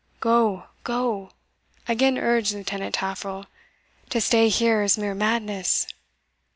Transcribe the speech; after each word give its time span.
"Go, 0.19 0.63
go," 0.83 1.29
again 1.87 2.17
urged 2.17 2.53
Lieutenant 2.55 2.95
Taffril 2.95 3.45
"to 4.09 4.19
stay 4.19 4.49
here 4.49 4.81
is 4.81 4.97
mere 4.97 5.13
madness." 5.13 5.85